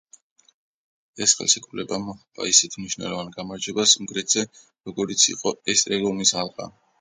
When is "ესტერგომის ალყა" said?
5.77-6.71